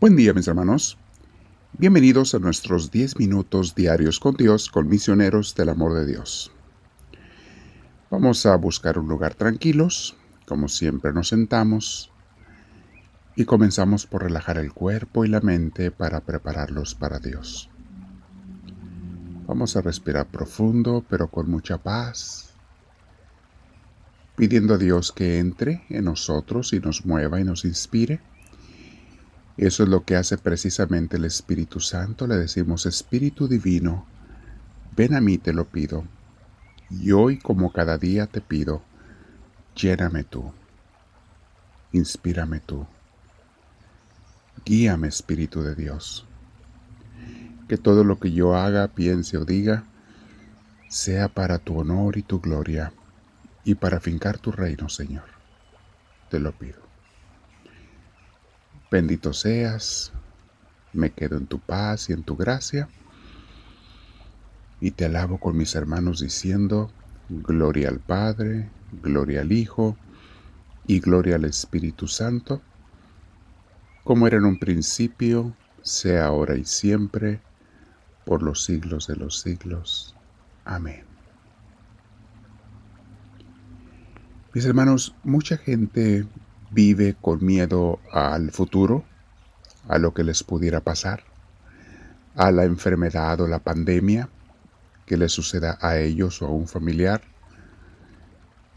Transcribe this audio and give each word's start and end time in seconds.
Buen 0.00 0.16
día 0.16 0.32
mis 0.32 0.48
hermanos. 0.48 0.96
Bienvenidos 1.76 2.34
a 2.34 2.38
nuestros 2.38 2.90
10 2.90 3.18
minutos 3.18 3.74
diarios 3.74 4.18
con 4.18 4.34
Dios, 4.34 4.70
con 4.70 4.88
misioneros 4.88 5.54
del 5.54 5.68
amor 5.68 5.92
de 5.92 6.06
Dios. 6.06 6.50
Vamos 8.10 8.46
a 8.46 8.56
buscar 8.56 8.98
un 8.98 9.08
lugar 9.08 9.34
tranquilos, 9.34 10.16
como 10.46 10.68
siempre 10.68 11.12
nos 11.12 11.28
sentamos 11.28 12.10
y 13.36 13.44
comenzamos 13.44 14.06
por 14.06 14.22
relajar 14.22 14.56
el 14.56 14.72
cuerpo 14.72 15.26
y 15.26 15.28
la 15.28 15.42
mente 15.42 15.90
para 15.90 16.22
prepararlos 16.22 16.94
para 16.94 17.18
Dios. 17.18 17.68
Vamos 19.46 19.76
a 19.76 19.82
respirar 19.82 20.28
profundo 20.28 21.04
pero 21.10 21.28
con 21.30 21.50
mucha 21.50 21.76
paz, 21.76 22.54
pidiendo 24.34 24.72
a 24.72 24.78
Dios 24.78 25.12
que 25.12 25.38
entre 25.38 25.84
en 25.90 26.06
nosotros 26.06 26.72
y 26.72 26.80
nos 26.80 27.04
mueva 27.04 27.38
y 27.38 27.44
nos 27.44 27.66
inspire 27.66 28.22
eso 29.56 29.82
es 29.82 29.88
lo 29.88 30.04
que 30.04 30.16
hace 30.16 30.38
precisamente 30.38 31.16
el 31.16 31.24
Espíritu 31.24 31.80
Santo. 31.80 32.26
Le 32.26 32.36
decimos, 32.36 32.86
Espíritu 32.86 33.48
Divino, 33.48 34.06
ven 34.96 35.14
a 35.14 35.20
mí 35.20 35.38
te 35.38 35.52
lo 35.52 35.66
pido. 35.66 36.04
Y 36.90 37.12
hoy 37.12 37.38
como 37.38 37.72
cada 37.72 37.98
día 37.98 38.26
te 38.26 38.40
pido, 38.40 38.82
lléname 39.76 40.24
tú, 40.24 40.52
inspírame 41.92 42.60
tú, 42.60 42.86
guíame 44.64 45.08
Espíritu 45.08 45.62
de 45.62 45.74
Dios. 45.74 46.26
Que 47.68 47.76
todo 47.76 48.02
lo 48.02 48.18
que 48.18 48.32
yo 48.32 48.56
haga, 48.56 48.88
piense 48.88 49.36
o 49.36 49.44
diga, 49.44 49.84
sea 50.88 51.28
para 51.28 51.58
tu 51.58 51.78
honor 51.78 52.16
y 52.16 52.22
tu 52.22 52.40
gloria, 52.40 52.92
y 53.62 53.76
para 53.76 54.00
fincar 54.00 54.38
tu 54.38 54.50
reino, 54.50 54.88
Señor. 54.88 55.24
Te 56.28 56.40
lo 56.40 56.50
pido. 56.50 56.89
Bendito 58.90 59.32
seas, 59.32 60.12
me 60.92 61.10
quedo 61.10 61.36
en 61.36 61.46
tu 61.46 61.60
paz 61.60 62.10
y 62.10 62.12
en 62.12 62.24
tu 62.24 62.36
gracia, 62.36 62.88
y 64.80 64.90
te 64.90 65.04
alabo 65.04 65.38
con 65.38 65.56
mis 65.56 65.76
hermanos 65.76 66.20
diciendo, 66.20 66.90
Gloria 67.28 67.88
al 67.88 68.00
Padre, 68.00 68.68
gloria 69.00 69.42
al 69.42 69.52
Hijo, 69.52 69.96
y 70.88 70.98
gloria 70.98 71.36
al 71.36 71.44
Espíritu 71.44 72.08
Santo, 72.08 72.62
como 74.02 74.26
era 74.26 74.38
en 74.38 74.44
un 74.44 74.58
principio, 74.58 75.54
sea 75.82 76.26
ahora 76.26 76.56
y 76.56 76.64
siempre, 76.64 77.40
por 78.24 78.42
los 78.42 78.64
siglos 78.64 79.06
de 79.06 79.14
los 79.14 79.40
siglos. 79.40 80.16
Amén. 80.64 81.04
Mis 84.52 84.64
hermanos, 84.64 85.14
mucha 85.22 85.56
gente 85.56 86.26
vive 86.70 87.16
con 87.20 87.44
miedo 87.44 87.98
al 88.12 88.50
futuro, 88.52 89.04
a 89.88 89.98
lo 89.98 90.14
que 90.14 90.24
les 90.24 90.42
pudiera 90.42 90.80
pasar, 90.80 91.24
a 92.36 92.50
la 92.50 92.64
enfermedad 92.64 93.40
o 93.40 93.48
la 93.48 93.58
pandemia 93.58 94.28
que 95.06 95.16
les 95.16 95.32
suceda 95.32 95.78
a 95.80 95.98
ellos 95.98 96.40
o 96.42 96.46
a 96.46 96.50
un 96.50 96.68
familiar. 96.68 97.22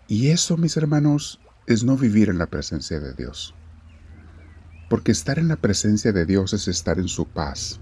Y 0.08 0.30
eso, 0.30 0.58
mis 0.58 0.78
hermanos, 0.78 1.40
es 1.68 1.84
no 1.84 1.96
vivir 1.96 2.30
en 2.30 2.40
la 2.40 2.48
presencia 2.48 3.00
de 3.00 3.14
Dios. 3.14 3.54
Porque 4.90 5.12
estar 5.12 5.40
en 5.40 5.48
la 5.48 5.56
presencia 5.56 6.12
de 6.12 6.26
Dios 6.26 6.54
es 6.54 6.68
estar 6.68 7.00
en 7.00 7.08
su 7.08 7.26
paz. 7.26 7.80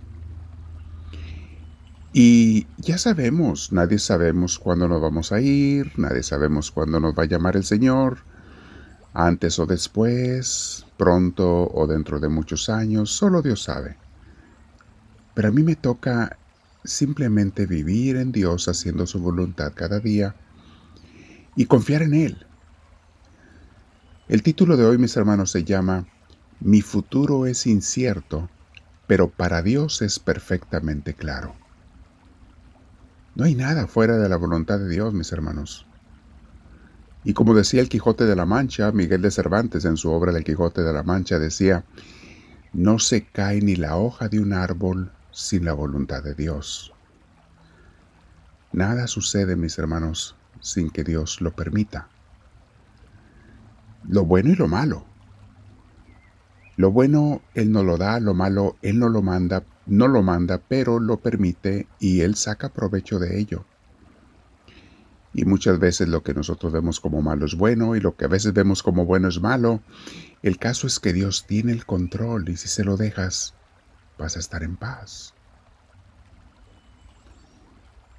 Y 2.13 2.67
ya 2.77 2.97
sabemos, 2.97 3.71
nadie 3.71 3.97
sabemos 3.97 4.59
cuándo 4.59 4.89
nos 4.89 5.01
vamos 5.01 5.31
a 5.31 5.39
ir, 5.39 5.97
nadie 5.97 6.23
sabemos 6.23 6.71
cuándo 6.71 6.99
nos 6.99 7.17
va 7.17 7.23
a 7.23 7.27
llamar 7.27 7.55
el 7.55 7.63
Señor, 7.63 8.19
antes 9.13 9.59
o 9.59 9.65
después, 9.65 10.85
pronto 10.97 11.69
o 11.73 11.87
dentro 11.87 12.19
de 12.19 12.29
muchos 12.29 12.69
años, 12.69 13.11
solo 13.11 13.41
Dios 13.41 13.63
sabe. 13.63 13.97
Pero 15.33 15.49
a 15.49 15.51
mí 15.51 15.63
me 15.63 15.75
toca 15.75 16.37
simplemente 16.83 17.65
vivir 17.65 18.15
en 18.15 18.31
Dios 18.31 18.67
haciendo 18.67 19.05
su 19.05 19.19
voluntad 19.19 19.73
cada 19.75 19.99
día 19.99 20.35
y 21.55 21.65
confiar 21.65 22.01
en 22.03 22.13
Él. 22.13 22.45
El 24.27 24.43
título 24.43 24.77
de 24.77 24.85
hoy, 24.85 24.97
mis 24.97 25.15
hermanos, 25.17 25.51
se 25.51 25.63
llama 25.63 26.07
Mi 26.59 26.81
futuro 26.81 27.45
es 27.45 27.67
incierto, 27.67 28.49
pero 29.07 29.29
para 29.29 29.61
Dios 29.61 30.01
es 30.01 30.19
perfectamente 30.19 31.13
claro. 31.13 31.53
No 33.35 33.43
hay 33.43 33.55
nada 33.55 33.87
fuera 33.87 34.17
de 34.17 34.29
la 34.29 34.37
voluntad 34.37 34.79
de 34.79 34.89
Dios, 34.89 35.13
mis 35.13 35.31
hermanos. 35.31 35.85
Y 37.23 37.33
como 37.33 37.53
decía 37.53 37.81
el 37.81 37.89
Quijote 37.89 38.25
de 38.25 38.35
la 38.35 38.45
Mancha, 38.45 38.91
Miguel 38.91 39.21
de 39.21 39.31
Cervantes 39.31 39.85
en 39.85 39.97
su 39.97 40.11
obra 40.11 40.31
del 40.31 40.43
Quijote 40.43 40.81
de 40.81 40.91
la 40.91 41.03
Mancha 41.03 41.37
decía, 41.37 41.83
no 42.73 42.99
se 42.99 43.25
cae 43.25 43.61
ni 43.61 43.75
la 43.75 43.97
hoja 43.97 44.27
de 44.27 44.39
un 44.39 44.53
árbol 44.53 45.11
sin 45.31 45.65
la 45.65 45.73
voluntad 45.73 46.23
de 46.23 46.33
Dios. 46.33 46.93
Nada 48.71 49.07
sucede, 49.07 49.55
mis 49.55 49.77
hermanos, 49.77 50.35
sin 50.61 50.89
que 50.89 51.03
Dios 51.03 51.41
lo 51.41 51.51
permita. 51.51 52.07
Lo 54.07 54.25
bueno 54.25 54.49
y 54.49 54.55
lo 54.55 54.67
malo. 54.67 55.05
Lo 56.77 56.91
bueno 56.91 57.41
Él 57.53 57.71
no 57.71 57.83
lo 57.83 57.97
da, 57.97 58.19
lo 58.19 58.33
malo 58.33 58.77
Él 58.81 58.97
no 58.97 59.09
lo 59.09 59.21
manda, 59.21 59.63
no 59.85 60.07
lo 60.07 60.23
manda, 60.23 60.57
pero 60.57 60.99
lo 60.99 61.17
permite 61.17 61.87
y 61.99 62.21
Él 62.21 62.35
saca 62.35 62.69
provecho 62.69 63.19
de 63.19 63.39
ello. 63.39 63.65
Y 65.33 65.45
muchas 65.45 65.79
veces 65.79 66.09
lo 66.09 66.23
que 66.23 66.33
nosotros 66.33 66.73
vemos 66.73 66.99
como 66.99 67.21
malo 67.21 67.45
es 67.45 67.55
bueno 67.55 67.95
y 67.95 68.01
lo 68.01 68.15
que 68.15 68.25
a 68.25 68.27
veces 68.27 68.53
vemos 68.53 68.83
como 68.83 69.05
bueno 69.05 69.29
es 69.29 69.39
malo. 69.39 69.81
El 70.41 70.57
caso 70.57 70.87
es 70.87 70.99
que 70.99 71.13
Dios 71.13 71.45
tiene 71.47 71.71
el 71.71 71.85
control 71.85 72.49
y 72.49 72.57
si 72.57 72.67
se 72.67 72.83
lo 72.83 72.97
dejas, 72.97 73.53
vas 74.17 74.35
a 74.35 74.39
estar 74.39 74.63
en 74.63 74.75
paz. 74.75 75.33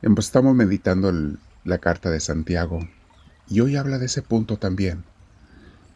Estamos 0.00 0.54
meditando 0.54 1.12
la 1.64 1.78
carta 1.78 2.10
de 2.10 2.20
Santiago 2.20 2.80
y 3.48 3.60
hoy 3.60 3.76
habla 3.76 3.98
de 3.98 4.06
ese 4.06 4.22
punto 4.22 4.56
también 4.56 5.04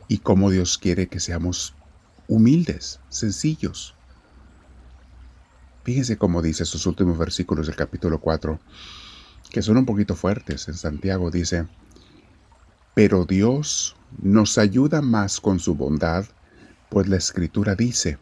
y 0.09 0.19
cómo 0.19 0.51
Dios 0.51 0.79
quiere 0.79 1.09
que 1.09 1.19
seamos 1.19 1.75
humildes, 2.29 3.01
sencillos. 3.09 3.95
Fíjense 5.83 6.19
cómo 6.19 6.43
dice 6.43 6.65
esos 6.65 6.87
últimos 6.87 7.17
versículos 7.17 7.67
del 7.67 7.77
capítulo 7.77 8.21
4 8.21 8.61
que 9.57 9.63
son 9.63 9.79
un 9.79 9.87
poquito 9.87 10.15
fuertes. 10.15 10.69
En 10.69 10.75
Santiago 10.75 11.31
dice, 11.31 11.67
pero 12.93 13.25
Dios 13.25 13.97
nos 14.21 14.59
ayuda 14.59 15.01
más 15.01 15.41
con 15.41 15.61
su 15.61 15.75
bondad, 15.75 16.27
pues 16.91 17.09
la 17.09 17.17
escritura 17.17 17.75
dice, 17.75 18.19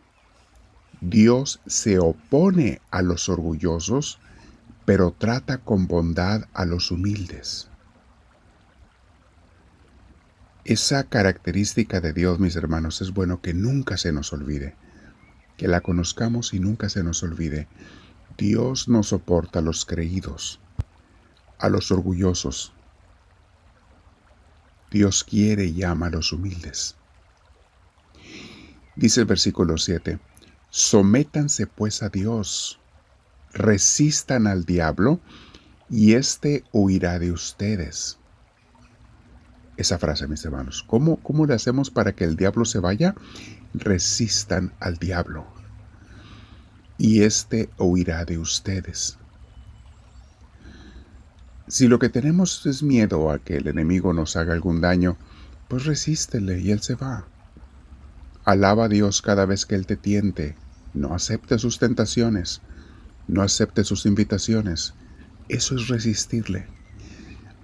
Dios 1.00 1.58
se 1.66 1.98
opone 1.98 2.80
a 2.92 3.02
los 3.02 3.28
orgullosos, 3.28 4.20
pero 4.84 5.10
trata 5.10 5.58
con 5.58 5.88
bondad 5.88 6.44
a 6.54 6.64
los 6.66 6.92
humildes. 6.92 7.68
Esa 10.64 11.02
característica 11.02 12.00
de 12.00 12.12
Dios, 12.12 12.38
mis 12.38 12.54
hermanos, 12.54 13.00
es 13.00 13.12
bueno 13.12 13.40
que 13.40 13.54
nunca 13.54 13.96
se 13.96 14.12
nos 14.12 14.32
olvide, 14.32 14.76
que 15.56 15.66
la 15.66 15.80
conozcamos 15.80 16.54
y 16.54 16.60
nunca 16.60 16.88
se 16.88 17.02
nos 17.02 17.24
olvide. 17.24 17.66
Dios 18.38 18.88
no 18.88 19.02
soporta 19.02 19.58
a 19.58 19.62
los 19.62 19.84
creídos, 19.84 20.60
a 21.58 21.68
los 21.68 21.90
orgullosos. 21.90 22.72
Dios 24.90 25.24
quiere 25.24 25.64
y 25.66 25.82
ama 25.82 26.06
a 26.06 26.10
los 26.10 26.32
humildes. 26.32 26.96
Dice 28.96 29.20
el 29.20 29.26
versículo 29.26 29.76
7, 29.76 30.20
sométanse 30.70 31.66
pues 31.66 32.02
a 32.02 32.10
Dios, 32.10 32.80
resistan 33.52 34.46
al 34.46 34.64
diablo, 34.64 35.20
y 35.90 36.14
éste 36.14 36.64
huirá 36.72 37.18
de 37.18 37.32
ustedes. 37.32 38.18
Esa 39.76 39.98
frase, 39.98 40.28
mis 40.28 40.44
hermanos, 40.44 40.84
¿cómo, 40.86 41.16
¿cómo 41.16 41.46
le 41.46 41.54
hacemos 41.54 41.90
para 41.90 42.14
que 42.14 42.24
el 42.24 42.36
diablo 42.36 42.64
se 42.64 42.78
vaya? 42.78 43.16
Resistan 43.74 44.72
al 44.78 44.98
diablo, 44.98 45.44
y 46.98 47.22
éste 47.22 47.68
huirá 47.78 48.24
de 48.24 48.38
ustedes. 48.38 49.18
Si 51.66 51.88
lo 51.88 51.98
que 51.98 52.08
tenemos 52.08 52.66
es 52.66 52.82
miedo 52.82 53.30
a 53.30 53.38
que 53.38 53.56
el 53.56 53.68
enemigo 53.68 54.12
nos 54.12 54.36
haga 54.36 54.52
algún 54.52 54.80
daño, 54.80 55.16
pues 55.68 55.86
resístele 55.86 56.60
y 56.60 56.70
él 56.70 56.80
se 56.80 56.94
va. 56.94 57.26
Alaba 58.44 58.84
a 58.84 58.88
Dios 58.88 59.22
cada 59.22 59.46
vez 59.46 59.64
que 59.64 59.74
Él 59.74 59.86
te 59.86 59.96
tiente. 59.96 60.54
No 60.92 61.14
acepte 61.14 61.58
sus 61.58 61.78
tentaciones. 61.78 62.60
No 63.26 63.40
acepte 63.40 63.84
sus 63.84 64.04
invitaciones. 64.04 64.92
Eso 65.48 65.76
es 65.76 65.88
resistirle. 65.88 66.66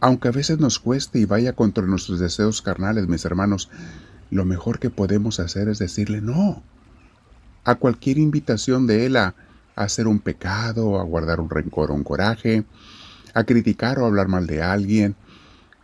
Aunque 0.00 0.28
a 0.28 0.32
veces 0.32 0.58
nos 0.58 0.78
cueste 0.78 1.18
y 1.18 1.26
vaya 1.26 1.52
contra 1.52 1.84
nuestros 1.84 2.18
deseos 2.18 2.62
carnales, 2.62 3.08
mis 3.08 3.26
hermanos, 3.26 3.68
lo 4.30 4.46
mejor 4.46 4.78
que 4.78 4.88
podemos 4.88 5.38
hacer 5.38 5.68
es 5.68 5.78
decirle 5.78 6.22
no. 6.22 6.62
A 7.64 7.74
cualquier 7.74 8.16
invitación 8.16 8.86
de 8.86 9.04
Él 9.04 9.16
a, 9.18 9.34
hacer 9.76 10.06
un 10.06 10.18
pecado, 10.18 10.98
a 10.98 11.04
guardar 11.04 11.40
un 11.40 11.50
rencor 11.50 11.90
o 11.90 11.94
un 11.94 12.04
coraje, 12.04 12.64
a 13.34 13.44
criticar 13.44 13.98
o 13.98 14.06
hablar 14.06 14.28
mal 14.28 14.46
de 14.46 14.62
alguien, 14.62 15.16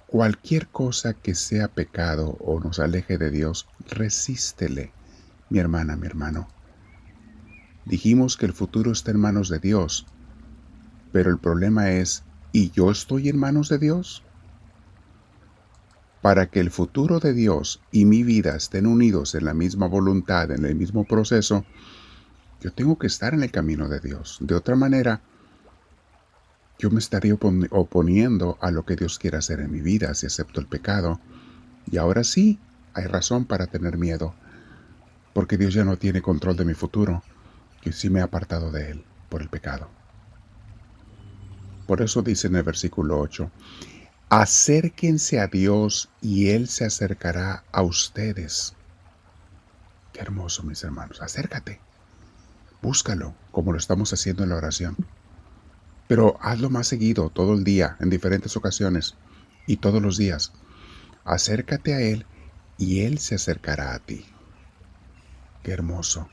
cualquier 0.07 0.69
cosa 0.69 1.15
que 1.15 1.35
sea 1.35 1.69
pecado 1.69 2.37
o 2.41 2.61
nos 2.61 2.79
aleje 2.79 3.19
de 3.19 3.31
Dios, 3.31 3.69
resístele, 3.89 4.93
mi 5.51 5.59
hermana, 5.59 5.97
mi 5.97 6.07
hermano. 6.07 6.49
Dijimos 7.85 8.37
que 8.37 8.47
el 8.47 8.53
futuro 8.53 8.91
está 8.91 9.11
en 9.11 9.21
manos 9.21 9.49
de 9.49 9.59
Dios, 9.59 10.07
pero 11.13 11.31
el 11.31 11.39
problema 11.39 11.91
es, 11.91 12.25
¿y 12.53 12.71
yo 12.71 12.91
estoy 12.91 13.29
en 13.29 13.39
manos 13.39 13.69
de 13.69 13.79
Dios? 13.79 14.23
Para 16.21 16.47
que 16.47 16.61
el 16.61 16.71
futuro 16.71 17.21
de 17.21 17.33
Dios 17.33 17.81
y 17.93 18.05
mi 18.05 18.25
vida 18.25 18.57
estén 18.57 18.87
unidos 18.87 19.35
en 19.35 19.45
la 19.45 19.55
misma 19.55 19.87
voluntad, 19.87 20.51
en 20.51 20.65
el 20.65 20.75
mismo 20.75 21.05
proceso, 21.05 21.65
yo 22.61 22.73
tengo 22.73 22.99
que 22.99 23.07
estar 23.07 23.35
en 23.35 23.43
el 23.43 23.53
camino 23.53 23.89
de 23.89 24.01
Dios. 24.01 24.39
De 24.41 24.55
otra 24.55 24.75
manera, 24.75 25.21
yo 26.79 26.91
me 26.91 26.99
estaría 26.99 27.35
oponiendo 27.35 28.59
a 28.61 28.71
lo 28.71 28.85
que 28.85 28.97
Dios 28.97 29.19
quiere 29.19 29.39
hacer 29.39 29.61
en 29.61 29.73
mi 29.73 29.81
vida 29.81 30.15
si 30.15 30.27
acepto 30.27 30.61
el 30.61 30.67
pecado. 30.67 31.21
Y 31.91 31.97
ahora 31.97 32.23
sí, 32.23 32.59
hay 32.93 33.05
razón 33.05 33.45
para 33.45 33.67
tener 33.67 33.97
miedo, 33.97 34.35
porque 35.33 35.57
Dios 35.57 35.75
ya 35.75 35.85
no 35.85 35.97
tiene 35.97 36.23
control 36.23 36.57
de 36.57 36.65
mi 36.65 36.75
futuro, 36.75 37.23
que 37.81 37.93
sí 37.93 38.11
me 38.11 38.21
ha 38.21 38.25
apartado 38.25 38.71
de 38.71 38.91
Él 38.91 39.05
por 39.29 39.43
el 39.43 39.49
pecado. 39.49 39.89
Por 41.87 42.03
eso 42.03 42.23
dice 42.23 42.49
en 42.49 42.57
el 42.57 42.63
versículo 42.63 43.21
8, 43.21 43.51
acérquense 44.29 45.41
a 45.41 45.47
Dios 45.47 46.11
y 46.21 46.49
Él 46.49 46.69
se 46.69 46.85
acercará 46.85 47.65
a 47.73 47.83
ustedes. 47.83 48.75
Qué 50.13 50.21
hermoso, 50.21 50.63
mis 50.63 50.83
hermanos, 50.83 51.23
acércate. 51.23 51.81
Búscalo, 52.83 53.35
como 53.53 53.73
lo 53.73 53.79
estamos 53.79 54.13
haciendo 54.13 54.43
en 54.43 54.51
la 54.51 54.57
oración. 54.57 54.97
Pero 56.09 56.39
hazlo 56.41 56.71
más 56.71 56.87
seguido, 56.87 57.31
todo 57.31 57.55
el 57.55 57.65
día, 57.65 57.97
en 58.01 58.11
diferentes 58.11 58.57
ocasiones 58.57 59.15
y 59.67 59.79
todos 59.79 60.01
los 60.01 60.17
días. 60.17 60.53
Acércate 61.25 61.95
a 61.95 62.01
Él 62.01 62.27
y 62.79 63.01
Él 63.01 63.19
se 63.19 63.35
acercará 63.35 63.95
a 63.95 63.99
ti. 63.99 64.25
Qué 65.63 65.73
hermoso. 65.73 66.29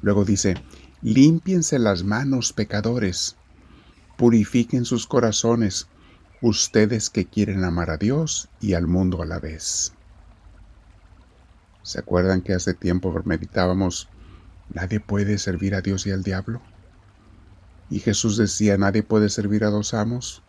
Luego 0.00 0.24
dice, 0.24 0.54
límpiense 1.02 1.78
las 1.78 2.02
manos, 2.02 2.52
pecadores, 2.52 3.36
purifiquen 4.16 4.84
sus 4.84 5.06
corazones, 5.06 5.86
ustedes 6.40 7.10
que 7.10 7.26
quieren 7.26 7.64
amar 7.64 7.90
a 7.90 7.98
Dios 7.98 8.48
y 8.60 8.74
al 8.74 8.86
mundo 8.86 9.22
a 9.22 9.26
la 9.26 9.38
vez. 9.38 9.92
¿Se 11.82 12.00
acuerdan 12.00 12.42
que 12.42 12.54
hace 12.54 12.74
tiempo 12.74 13.22
meditábamos 13.24 14.08
¿Nadie 14.70 15.00
puede 15.00 15.38
servir 15.38 15.74
a 15.74 15.80
Dios 15.80 16.06
y 16.06 16.10
al 16.10 16.22
diablo? 16.22 16.60
Y 17.90 18.00
Jesús 18.00 18.36
decía, 18.36 18.76
¿nadie 18.76 19.02
puede 19.02 19.28
servir 19.28 19.64
a 19.64 19.70
dos 19.70 19.94
amos? 19.94 20.42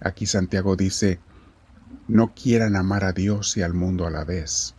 Aquí 0.00 0.26
Santiago 0.26 0.76
dice, 0.76 1.20
no 2.08 2.34
quieran 2.34 2.76
amar 2.76 3.04
a 3.04 3.12
Dios 3.12 3.56
y 3.56 3.62
al 3.62 3.74
mundo 3.74 4.06
a 4.06 4.10
la 4.10 4.24
vez. 4.24 4.74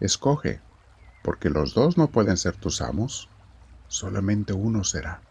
Escoge, 0.00 0.60
porque 1.22 1.50
los 1.50 1.74
dos 1.74 1.96
no 1.96 2.10
pueden 2.10 2.36
ser 2.36 2.56
tus 2.56 2.80
amos, 2.80 3.28
solamente 3.88 4.52
uno 4.52 4.84
será. 4.84 5.22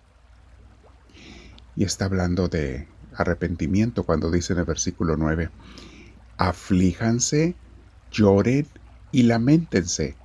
Y 1.76 1.84
está 1.84 2.06
hablando 2.06 2.48
de 2.48 2.88
arrepentimiento 3.16 4.04
cuando 4.04 4.32
dice 4.32 4.54
en 4.54 4.60
el 4.60 4.66
versículo 4.66 5.18
9, 5.18 5.50
aflíjanse, 6.38 7.56
lloren 8.12 8.68
y 9.12 9.24
lamentense 9.24 10.16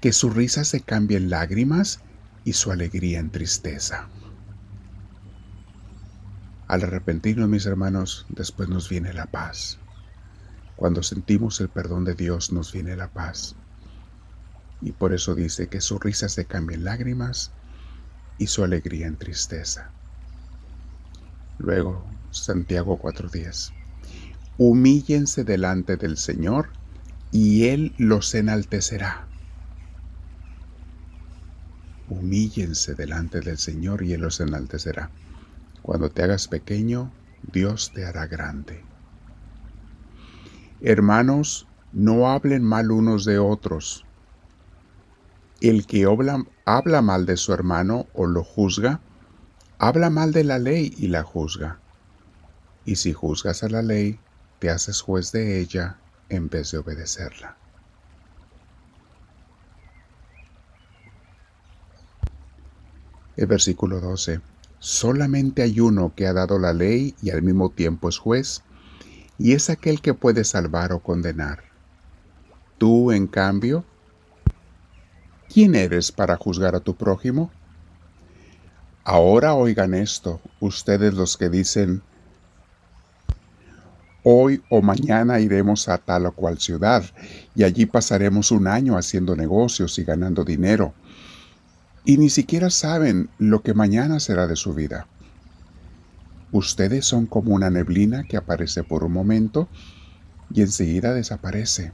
que 0.00 0.12
su 0.12 0.30
risa 0.30 0.64
se 0.64 0.80
cambie 0.80 1.16
en 1.16 1.30
lágrimas 1.30 2.00
y 2.48 2.54
su 2.54 2.72
alegría 2.72 3.18
en 3.18 3.28
tristeza. 3.28 4.08
Al 6.66 6.82
arrepentirnos, 6.82 7.46
mis 7.46 7.66
hermanos, 7.66 8.24
después 8.30 8.70
nos 8.70 8.88
viene 8.88 9.12
la 9.12 9.26
paz. 9.26 9.78
Cuando 10.74 11.02
sentimos 11.02 11.60
el 11.60 11.68
perdón 11.68 12.06
de 12.06 12.14
Dios, 12.14 12.50
nos 12.50 12.72
viene 12.72 12.96
la 12.96 13.08
paz. 13.08 13.54
Y 14.80 14.92
por 14.92 15.12
eso 15.12 15.34
dice 15.34 15.68
que 15.68 15.82
su 15.82 15.98
risa 15.98 16.30
se 16.30 16.46
cambie 16.46 16.76
en 16.76 16.84
lágrimas 16.84 17.50
y 18.38 18.46
su 18.46 18.64
alegría 18.64 19.06
en 19.06 19.16
tristeza. 19.16 19.90
Luego, 21.58 22.02
Santiago 22.30 22.98
4:10. 22.98 23.74
Humíllense 24.56 25.44
delante 25.44 25.98
del 25.98 26.16
Señor 26.16 26.70
y 27.30 27.66
Él 27.66 27.94
los 27.98 28.34
enaltecerá 28.34 29.27
humíllense 32.08 32.94
delante 32.94 33.40
del 33.40 33.58
Señor 33.58 34.02
y 34.02 34.12
Él 34.12 34.22
los 34.22 34.40
enaltecerá. 34.40 35.10
Cuando 35.82 36.10
te 36.10 36.22
hagas 36.22 36.48
pequeño, 36.48 37.12
Dios 37.52 37.92
te 37.94 38.04
hará 38.04 38.26
grande. 38.26 38.82
Hermanos, 40.80 41.66
no 41.92 42.28
hablen 42.30 42.62
mal 42.62 42.90
unos 42.90 43.24
de 43.24 43.38
otros. 43.38 44.04
El 45.60 45.86
que 45.86 46.04
habla, 46.04 46.44
habla 46.64 47.02
mal 47.02 47.26
de 47.26 47.36
su 47.36 47.52
hermano 47.52 48.06
o 48.12 48.26
lo 48.26 48.44
juzga, 48.44 49.00
habla 49.78 50.10
mal 50.10 50.32
de 50.32 50.44
la 50.44 50.58
ley 50.58 50.94
y 50.96 51.08
la 51.08 51.22
juzga. 51.22 51.80
Y 52.84 52.96
si 52.96 53.12
juzgas 53.12 53.62
a 53.62 53.68
la 53.68 53.82
ley, 53.82 54.20
te 54.58 54.70
haces 54.70 55.00
juez 55.00 55.32
de 55.32 55.60
ella 55.60 55.98
en 56.28 56.48
vez 56.48 56.70
de 56.70 56.78
obedecerla. 56.78 57.56
El 63.38 63.46
versículo 63.46 64.00
12. 64.00 64.40
Solamente 64.80 65.62
hay 65.62 65.78
uno 65.78 66.12
que 66.16 66.26
ha 66.26 66.32
dado 66.32 66.58
la 66.58 66.72
ley 66.72 67.14
y 67.22 67.30
al 67.30 67.40
mismo 67.40 67.70
tiempo 67.70 68.08
es 68.08 68.18
juez, 68.18 68.64
y 69.38 69.52
es 69.52 69.70
aquel 69.70 70.00
que 70.00 70.12
puede 70.12 70.42
salvar 70.42 70.92
o 70.92 70.98
condenar. 70.98 71.62
Tú, 72.78 73.12
en 73.12 73.28
cambio, 73.28 73.84
¿quién 75.48 75.76
eres 75.76 76.10
para 76.10 76.36
juzgar 76.36 76.74
a 76.74 76.80
tu 76.80 76.96
prójimo? 76.96 77.52
Ahora 79.04 79.54
oigan 79.54 79.94
esto, 79.94 80.40
ustedes 80.58 81.14
los 81.14 81.36
que 81.36 81.48
dicen, 81.48 82.02
hoy 84.24 84.64
o 84.68 84.82
mañana 84.82 85.38
iremos 85.38 85.88
a 85.88 85.98
tal 85.98 86.26
o 86.26 86.32
cual 86.32 86.58
ciudad, 86.58 87.04
y 87.54 87.62
allí 87.62 87.86
pasaremos 87.86 88.50
un 88.50 88.66
año 88.66 88.98
haciendo 88.98 89.36
negocios 89.36 89.96
y 90.00 90.02
ganando 90.02 90.42
dinero 90.42 90.92
y 92.08 92.16
ni 92.16 92.30
siquiera 92.30 92.70
saben 92.70 93.28
lo 93.38 93.60
que 93.60 93.74
mañana 93.74 94.18
será 94.18 94.46
de 94.46 94.56
su 94.56 94.72
vida. 94.72 95.06
Ustedes 96.52 97.04
son 97.04 97.26
como 97.26 97.54
una 97.54 97.68
neblina 97.68 98.24
que 98.24 98.38
aparece 98.38 98.82
por 98.82 99.04
un 99.04 99.12
momento 99.12 99.68
y 100.50 100.62
enseguida 100.62 101.12
desaparece. 101.12 101.92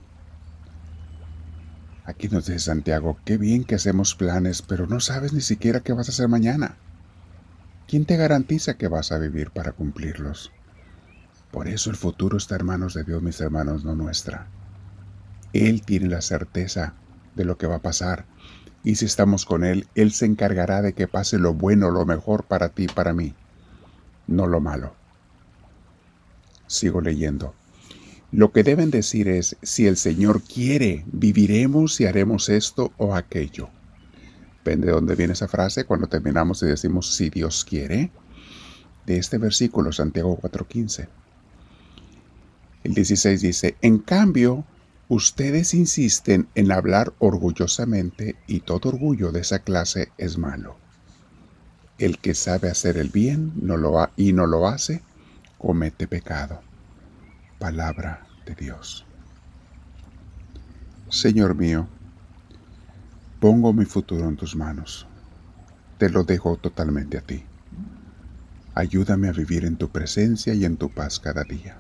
Aquí 2.05 2.29
nos 2.29 2.47
dice 2.47 2.61
Santiago, 2.61 3.19
qué 3.25 3.39
bien 3.39 3.65
que 3.65 3.75
hacemos 3.75 4.15
planes, 4.15 4.63
pero 4.63 4.87
no 4.87 5.01
sabes 5.01 5.33
ni 5.33 5.41
siquiera 5.41 5.81
qué 5.81 5.93
vas 5.93 6.09
a 6.09 6.13
hacer 6.13 6.29
mañana. 6.29 6.77
¿Quién 7.89 8.05
te 8.05 8.17
garantiza 8.17 8.75
que 8.75 8.87
vas 8.87 9.11
a 9.11 9.19
vivir 9.19 9.51
para 9.51 9.73
cumplirlos? 9.73 10.53
Por 11.51 11.67
eso 11.67 11.91
el 11.91 11.97
futuro 11.97 12.37
está 12.37 12.55
en 12.55 12.67
manos 12.67 12.95
de 12.95 13.03
Dios, 13.03 13.21
mis 13.21 13.41
hermanos, 13.41 13.85
no 13.85 13.97
nuestra. 13.97 14.47
Él 15.53 15.83
tiene 15.83 16.07
la 16.07 16.21
certeza 16.21 16.95
de 17.35 17.45
lo 17.45 17.59
que 17.59 17.67
va 17.67 17.77
a 17.77 17.83
pasar 17.83 18.27
y 18.85 18.97
si 18.97 19.07
estamos 19.07 19.47
con 19.47 19.65
Él, 19.65 19.89
Él 19.95 20.13
se 20.13 20.27
encargará 20.27 20.83
de 20.83 20.93
que 20.93 21.09
pase 21.09 21.39
lo 21.39 21.55
bueno, 21.55 21.91
lo 21.91 22.05
mejor 22.05 22.45
para 22.45 22.69
ti 22.69 22.85
y 22.85 22.89
para 22.89 23.15
mí, 23.15 23.35
no 24.27 24.47
lo 24.47 24.61
malo. 24.61 24.95
Sigo 26.67 27.01
leyendo. 27.01 27.55
Lo 28.31 28.53
que 28.53 28.63
deben 28.63 28.91
decir 28.91 29.29
es, 29.29 29.57
si 29.63 29.87
el 29.87 29.97
Señor 29.97 30.43
quiere, 30.43 31.05
viviremos 31.07 32.01
y 32.01 32.07
haremos 32.07 32.49
esto 32.51 32.93
o 32.99 33.15
aquello. 33.15 33.71
Depende 34.59 34.89
de 34.89 34.93
dónde 34.93 35.15
viene 35.15 35.33
esa 35.33 35.49
frase 35.49 35.85
cuando 35.85 36.07
terminamos 36.07 36.63
y 36.63 36.67
decimos, 36.67 37.15
si 37.15 37.31
Dios 37.31 37.65
quiere. 37.65 38.11
De 39.07 39.19
este 39.19 39.39
versículo, 39.39 39.93
Santiago 39.93 40.39
4:15. 40.41 41.09
El 42.83 42.95
16 42.95 43.41
dice, 43.41 43.77
en 43.81 43.99
cambio, 43.99 44.65
Ustedes 45.09 45.75
insisten 45.75 46.49
en 46.55 46.73
hablar 46.73 47.13
orgullosamente 47.19 48.37
y 48.47 48.61
todo 48.61 48.89
orgullo 48.89 49.33
de 49.33 49.41
esa 49.41 49.59
clase 49.59 50.11
es 50.17 50.39
malo. 50.39 50.77
El 51.99 52.19
que 52.19 52.35
sabe 52.35 52.71
hacer 52.71 52.97
el 52.97 53.11
bien 53.11 53.53
no 53.57 53.77
lo 53.77 54.01
ha, 54.01 54.13
y 54.17 54.33
no 54.33 54.47
lo 54.47 54.67
hace, 54.67 55.03
comete 55.59 56.09
pecado. 56.09 56.63
Palabra 57.59 58.27
de 58.47 58.55
Dios. 58.55 59.05
Señor 61.11 61.55
mío, 61.55 61.87
pongo 63.41 63.75
mi 63.75 63.85
futuro 63.85 64.27
en 64.27 64.37
tus 64.37 64.57
manos. 64.57 65.07
Te 65.99 66.09
lo 66.09 66.25
dejo 66.25 66.57
totalmente 66.57 67.19
a 67.19 67.21
ti. 67.21 67.45
Ayúdame 68.75 69.29
a 69.29 69.33
vivir 69.33 69.67
en 69.67 69.77
tu 69.77 69.91
presencia 69.91 70.55
y 70.55 70.65
en 70.65 70.79
tu 70.79 70.91
paz 70.91 71.21
cada 71.21 71.45
día. 71.45 71.77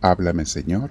Háblame, 0.00 0.46
Señor, 0.46 0.90